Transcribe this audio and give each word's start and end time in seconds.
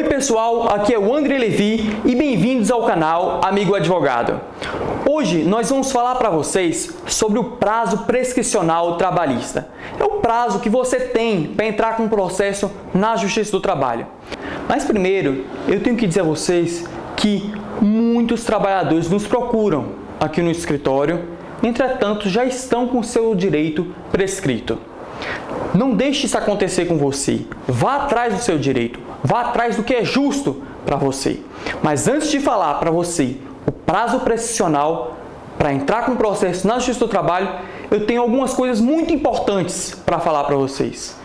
Oi 0.00 0.08
pessoal, 0.08 0.72
aqui 0.72 0.94
é 0.94 0.98
o 0.98 1.14
André 1.14 1.36
Levi 1.36 1.94
e 2.06 2.14
bem-vindos 2.14 2.70
ao 2.70 2.86
canal 2.86 3.38
Amigo 3.44 3.74
Advogado. 3.74 4.40
Hoje 5.06 5.42
nós 5.42 5.68
vamos 5.68 5.92
falar 5.92 6.14
para 6.14 6.30
vocês 6.30 6.96
sobre 7.06 7.38
o 7.38 7.44
prazo 7.44 7.98
prescricional 8.06 8.96
trabalhista. 8.96 9.68
É 9.98 10.02
o 10.02 10.12
prazo 10.22 10.58
que 10.58 10.70
você 10.70 10.98
tem 11.00 11.48
para 11.48 11.66
entrar 11.66 11.98
com 11.98 12.04
um 12.04 12.08
processo 12.08 12.70
na 12.94 13.14
Justiça 13.14 13.52
do 13.52 13.60
Trabalho. 13.60 14.06
Mas 14.66 14.84
primeiro, 14.84 15.44
eu 15.68 15.82
tenho 15.82 15.98
que 15.98 16.06
dizer 16.06 16.20
a 16.20 16.24
vocês 16.24 16.88
que 17.14 17.52
muitos 17.78 18.42
trabalhadores 18.42 19.10
nos 19.10 19.26
procuram 19.26 19.88
aqui 20.18 20.40
no 20.40 20.50
escritório, 20.50 21.28
entretanto 21.62 22.26
já 22.26 22.46
estão 22.46 22.88
com 22.88 23.02
seu 23.02 23.34
direito 23.34 23.94
prescrito. 24.10 24.78
Não 25.74 25.94
deixe 25.94 26.26
isso 26.26 26.36
acontecer 26.36 26.86
com 26.86 26.96
você. 26.98 27.42
Vá 27.66 27.96
atrás 27.96 28.34
do 28.34 28.40
seu 28.40 28.58
direito. 28.58 28.98
Vá 29.22 29.42
atrás 29.42 29.76
do 29.76 29.82
que 29.82 29.94
é 29.94 30.04
justo 30.04 30.62
para 30.84 30.96
você. 30.96 31.40
Mas 31.82 32.08
antes 32.08 32.30
de 32.30 32.40
falar 32.40 32.74
para 32.74 32.90
você 32.90 33.36
o 33.66 33.72
prazo 33.72 34.20
prescricional 34.20 35.16
para 35.58 35.72
entrar 35.72 36.06
com 36.06 36.12
o 36.12 36.16
processo 36.16 36.66
na 36.66 36.76
Justiça 36.76 37.00
do 37.00 37.08
Trabalho, 37.08 37.48
eu 37.90 38.06
tenho 38.06 38.22
algumas 38.22 38.54
coisas 38.54 38.80
muito 38.80 39.12
importantes 39.12 39.94
para 40.06 40.18
falar 40.18 40.44
para 40.44 40.56
vocês. 40.56 41.16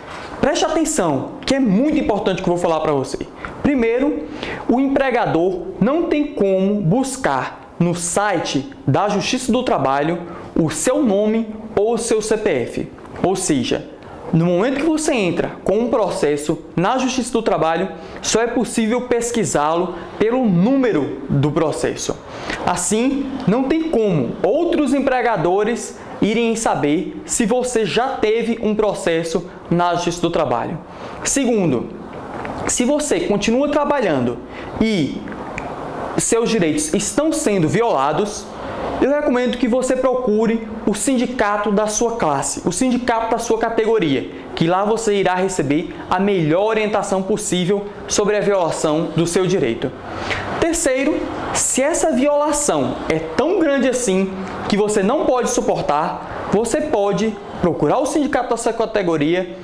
Preste 0.41 0.65
atenção, 0.65 1.31
que 1.45 1.55
é 1.55 1.59
muito 1.59 1.97
importante 1.97 2.41
que 2.41 2.49
eu 2.49 2.53
vou 2.53 2.61
falar 2.61 2.81
para 2.81 2.91
você. 2.91 3.19
Primeiro, 3.63 4.25
o 4.67 4.79
empregador 4.79 5.61
não 5.79 6.03
tem 6.03 6.33
como 6.33 6.81
buscar 6.81 7.73
no 7.79 7.95
site 7.95 8.69
da 8.85 9.09
Justiça 9.09 9.51
do 9.51 9.63
Trabalho 9.63 10.21
o 10.55 10.69
seu 10.69 11.03
nome 11.03 11.47
ou 11.75 11.93
o 11.93 11.97
seu 11.97 12.21
CPF. 12.21 12.87
Ou 13.23 13.35
seja, 13.35 13.89
no 14.33 14.45
momento 14.45 14.77
que 14.79 14.85
você 14.85 15.13
entra 15.13 15.51
com 15.63 15.79
um 15.79 15.89
processo 15.89 16.59
na 16.75 16.97
Justiça 16.97 17.31
do 17.31 17.41
Trabalho, 17.41 17.89
só 18.21 18.41
é 18.41 18.47
possível 18.47 19.01
pesquisá-lo 19.01 19.95
pelo 20.17 20.45
número 20.45 21.21
do 21.29 21.51
processo. 21.51 22.17
Assim, 22.65 23.31
não 23.47 23.63
tem 23.63 23.89
como 23.89 24.31
outros 24.43 24.93
empregadores 24.93 25.97
irem 26.21 26.55
saber 26.55 27.21
se 27.25 27.45
você 27.45 27.85
já 27.85 28.09
teve 28.09 28.59
um 28.61 28.73
processo 28.73 29.49
na 29.69 29.93
Justiça 29.93 30.21
do 30.21 30.31
Trabalho. 30.31 30.79
Segundo, 31.23 31.89
se 32.67 32.83
você 32.83 33.21
continua 33.21 33.69
trabalhando 33.69 34.39
e 34.81 35.21
seus 36.17 36.49
direitos 36.49 36.93
estão 36.93 37.31
sendo 37.31 37.67
violados, 37.69 38.45
eu 39.01 39.11
recomendo 39.11 39.57
que 39.57 39.67
você 39.67 39.95
procure 39.95 40.67
o 40.85 40.93
sindicato 40.93 41.71
da 41.71 41.87
sua 41.87 42.17
classe, 42.17 42.61
o 42.65 42.71
sindicato 42.71 43.31
da 43.31 43.37
sua 43.37 43.57
categoria, 43.57 44.29
que 44.55 44.67
lá 44.67 44.85
você 44.85 45.15
irá 45.15 45.35
receber 45.35 45.93
a 46.09 46.19
melhor 46.19 46.65
orientação 46.65 47.21
possível 47.21 47.85
sobre 48.07 48.37
a 48.37 48.41
violação 48.41 49.09
do 49.15 49.27
seu 49.27 49.45
direito. 49.45 49.91
Terceiro, 50.59 51.19
se 51.53 51.81
essa 51.81 52.11
violação 52.11 52.95
é 53.09 53.19
tão 53.19 53.59
grande 53.59 53.89
assim 53.89 54.33
que 54.67 54.77
você 54.77 55.03
não 55.03 55.25
pode 55.25 55.49
suportar, 55.49 56.49
você 56.51 56.81
pode 56.81 57.35
procurar 57.61 57.99
o 57.99 58.05
sindicato 58.05 58.49
da 58.49 58.57
sua 58.57 58.73
categoria 58.73 59.57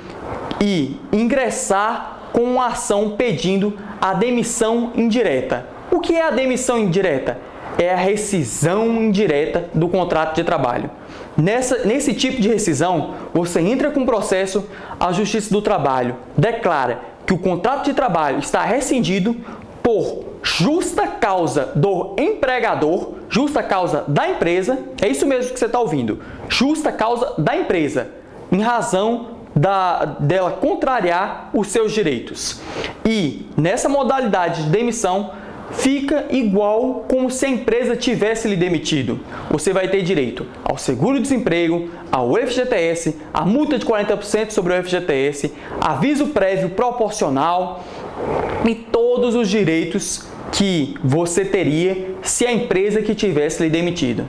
e 0.60 0.96
ingressar 1.12 2.18
com 2.32 2.42
uma 2.42 2.68
ação 2.68 3.14
pedindo 3.16 3.76
a 4.00 4.14
demissão 4.14 4.92
indireta. 4.94 5.66
O 5.90 6.00
que 6.00 6.16
é 6.16 6.22
a 6.22 6.30
demissão 6.30 6.78
indireta? 6.78 7.38
É 7.82 7.92
a 7.92 7.96
rescisão 7.96 8.86
indireta 9.02 9.68
do 9.74 9.88
contrato 9.88 10.34
de 10.34 10.44
trabalho. 10.44 10.90
Nessa, 11.36 11.84
nesse 11.84 12.14
tipo 12.14 12.40
de 12.40 12.48
rescisão, 12.48 13.14
você 13.32 13.60
entra 13.60 13.90
com 13.90 14.02
o 14.02 14.06
processo, 14.06 14.68
a 15.00 15.12
Justiça 15.12 15.50
do 15.50 15.62
Trabalho 15.62 16.16
declara 16.36 17.00
que 17.26 17.32
o 17.32 17.38
contrato 17.38 17.84
de 17.84 17.94
trabalho 17.94 18.38
está 18.38 18.62
rescindido 18.62 19.36
por 19.82 20.24
justa 20.42 21.06
causa 21.06 21.72
do 21.74 22.14
empregador, 22.18 23.14
justa 23.28 23.62
causa 23.62 24.04
da 24.06 24.28
empresa, 24.28 24.78
é 25.00 25.08
isso 25.08 25.26
mesmo 25.26 25.52
que 25.52 25.58
você 25.58 25.66
está 25.66 25.80
ouvindo, 25.80 26.20
justa 26.48 26.92
causa 26.92 27.34
da 27.38 27.56
empresa, 27.56 28.08
em 28.50 28.60
razão 28.60 29.28
da, 29.54 30.04
dela 30.04 30.52
contrariar 30.52 31.50
os 31.52 31.68
seus 31.68 31.92
direitos. 31.92 32.60
E 33.04 33.46
nessa 33.56 33.88
modalidade 33.88 34.64
de 34.64 34.70
demissão, 34.70 35.30
fica 35.72 36.26
igual 36.30 37.04
como 37.08 37.30
se 37.30 37.46
a 37.46 37.48
empresa 37.48 37.96
tivesse 37.96 38.48
lhe 38.48 38.56
demitido. 38.56 39.20
Você 39.50 39.72
vai 39.72 39.88
ter 39.88 40.02
direito 40.02 40.46
ao 40.64 40.78
seguro-desemprego, 40.78 41.90
ao 42.10 42.34
FGTS, 42.36 43.16
a 43.32 43.44
multa 43.44 43.78
de 43.78 43.86
40% 43.86 44.50
sobre 44.50 44.78
o 44.78 44.82
FGTS, 44.82 45.52
aviso 45.80 46.28
prévio 46.28 46.70
proporcional 46.70 47.84
e 48.68 48.74
todos 48.74 49.34
os 49.34 49.48
direitos 49.48 50.26
que 50.52 50.94
você 51.02 51.44
teria 51.44 52.14
se 52.22 52.46
a 52.46 52.52
empresa 52.52 53.00
que 53.00 53.14
tivesse 53.14 53.62
lhe 53.62 53.70
demitido. 53.70 54.26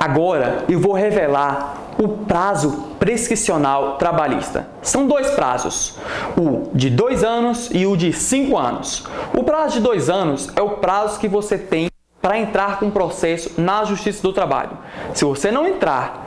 Agora 0.00 0.64
eu 0.68 0.80
vou 0.80 0.92
revelar 0.92 1.85
o 1.98 2.08
prazo 2.08 2.84
prescricional 2.98 3.96
trabalhista. 3.96 4.68
São 4.82 5.06
dois 5.06 5.30
prazos, 5.30 5.96
o 6.36 6.68
de 6.74 6.90
dois 6.90 7.24
anos 7.24 7.70
e 7.72 7.86
o 7.86 7.96
de 7.96 8.12
cinco 8.12 8.56
anos. 8.56 9.04
O 9.34 9.42
prazo 9.42 9.74
de 9.74 9.80
dois 9.80 10.10
anos 10.10 10.50
é 10.54 10.62
o 10.62 10.70
prazo 10.70 11.18
que 11.18 11.28
você 11.28 11.56
tem 11.56 11.88
para 12.20 12.38
entrar 12.38 12.80
com 12.80 12.90
processo 12.90 13.52
na 13.56 13.84
Justiça 13.84 14.20
do 14.20 14.32
Trabalho. 14.32 14.76
Se 15.14 15.24
você 15.24 15.50
não 15.50 15.66
entrar 15.66 16.26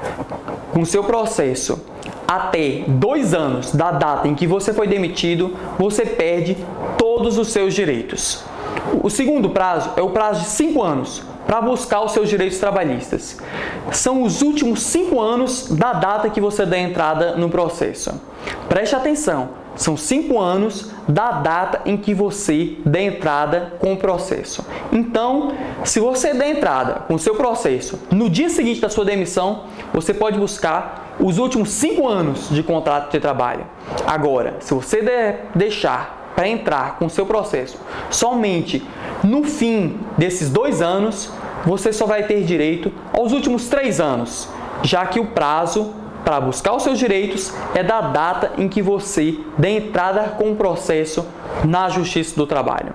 com 0.71 0.85
seu 0.85 1.03
processo 1.03 1.83
até 2.27 2.85
dois 2.87 3.33
anos 3.33 3.73
da 3.73 3.91
data 3.91 4.27
em 4.27 4.33
que 4.33 4.47
você 4.47 4.71
foi 4.71 4.87
demitido, 4.87 5.57
você 5.77 6.05
perde 6.05 6.57
todos 6.97 7.37
os 7.37 7.49
seus 7.49 7.73
direitos. 7.73 8.43
O 9.03 9.09
segundo 9.09 9.49
prazo 9.49 9.91
é 9.97 10.01
o 10.01 10.11
prazo 10.11 10.41
de 10.41 10.47
cinco 10.47 10.81
anos, 10.81 11.21
para 11.49 11.61
buscar 11.61 12.01
os 12.01 12.11
seus 12.11 12.29
direitos 12.29 12.59
trabalhistas. 12.59 13.39
São 13.91 14.21
os 14.21 14.43
últimos 14.43 14.83
cinco 14.83 15.19
anos 15.19 15.67
da 15.71 15.93
data 15.93 16.29
que 16.29 16.39
você 16.39 16.63
dá 16.63 16.77
entrada 16.77 17.35
no 17.37 17.49
processo. 17.49 18.21
Preste 18.69 18.95
atenção, 18.95 19.49
são 19.75 19.97
cinco 19.97 20.39
anos 20.39 20.91
da 21.07 21.31
data 21.31 21.81
em 21.85 21.97
que 21.97 22.13
você 22.13 22.77
dá 22.85 23.01
entrada 23.01 23.73
com 23.79 23.93
o 23.93 23.97
processo. 23.97 24.63
Então, 24.91 25.51
se 25.83 25.99
você 25.99 26.35
der 26.35 26.51
entrada 26.51 27.05
com 27.07 27.15
o 27.15 27.19
seu 27.19 27.33
processo 27.33 27.99
no 28.11 28.29
dia 28.29 28.49
seguinte 28.49 28.79
da 28.79 28.87
sua 28.87 29.03
demissão, 29.03 29.63
você 29.91 30.13
pode 30.13 30.37
buscar 30.37 31.15
os 31.19 31.39
últimos 31.39 31.71
cinco 31.71 32.07
anos 32.07 32.47
de 32.51 32.61
contrato 32.61 33.11
de 33.11 33.19
trabalho. 33.19 33.65
Agora, 34.05 34.57
se 34.59 34.71
você 34.71 35.39
deixar 35.55 36.18
para 36.39 36.47
entrar 36.47 36.95
com 36.97 37.07
o 37.07 37.09
seu 37.09 37.25
processo 37.25 37.77
somente 38.09 38.81
no 39.21 39.43
fim 39.43 39.97
desses 40.17 40.49
dois 40.49 40.81
anos, 40.81 41.29
você 41.65 41.91
só 41.91 42.05
vai 42.05 42.23
ter 42.23 42.45
direito 42.45 42.93
aos 43.11 43.33
últimos 43.33 43.67
três 43.67 43.99
anos, 43.99 44.47
já 44.81 45.05
que 45.05 45.19
o 45.19 45.25
prazo 45.25 45.93
para 46.23 46.39
buscar 46.39 46.73
os 46.73 46.83
seus 46.83 46.97
direitos 46.97 47.53
é 47.75 47.83
da 47.83 47.99
data 47.99 48.53
em 48.57 48.69
que 48.69 48.81
você 48.81 49.37
dê 49.57 49.79
entrada 49.79 50.35
com 50.37 50.53
o 50.53 50.55
processo 50.55 51.25
na 51.65 51.89
Justiça 51.89 52.37
do 52.37 52.47
Trabalho. 52.47 52.93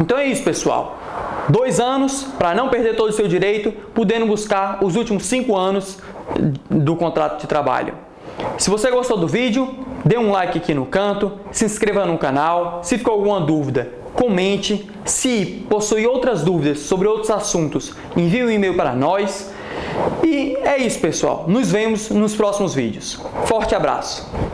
Então 0.00 0.16
é 0.16 0.26
isso, 0.26 0.44
pessoal. 0.44 0.96
Dois 1.48 1.80
anos 1.80 2.22
para 2.38 2.54
não 2.54 2.68
perder 2.68 2.94
todo 2.94 3.08
o 3.08 3.12
seu 3.12 3.26
direito, 3.26 3.72
podendo 3.92 4.26
buscar 4.26 4.78
os 4.84 4.94
últimos 4.94 5.26
cinco 5.26 5.56
anos 5.56 5.98
do 6.70 6.94
contrato 6.94 7.40
de 7.40 7.48
trabalho. 7.48 7.94
Se 8.58 8.70
você 8.70 8.92
gostou 8.92 9.16
do 9.16 9.26
vídeo, 9.26 9.87
dê 10.04 10.18
um 10.18 10.30
like 10.30 10.58
aqui 10.58 10.74
no 10.74 10.86
canto, 10.86 11.32
se 11.50 11.64
inscreva 11.64 12.06
no 12.06 12.18
canal. 12.18 12.80
Se 12.82 12.98
ficou 12.98 13.14
alguma 13.14 13.40
dúvida, 13.40 13.90
comente. 14.14 14.88
Se 15.04 15.64
possui 15.68 16.06
outras 16.06 16.42
dúvidas 16.42 16.80
sobre 16.80 17.08
outros 17.08 17.30
assuntos, 17.30 17.94
envie 18.16 18.44
um 18.44 18.50
e-mail 18.50 18.74
para 18.74 18.94
nós. 18.94 19.50
E 20.24 20.56
é 20.62 20.78
isso, 20.78 20.98
pessoal. 21.00 21.44
Nos 21.48 21.70
vemos 21.70 22.10
nos 22.10 22.34
próximos 22.34 22.74
vídeos. 22.74 23.20
Forte 23.46 23.74
abraço! 23.74 24.47